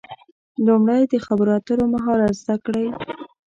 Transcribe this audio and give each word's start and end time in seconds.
لومړی 0.65 1.01
د 1.11 1.13
خبرو 1.25 1.51
اترو 1.57 1.85
مهارت 1.93 2.33
زده 2.41 2.55
کړئ. 2.65 2.87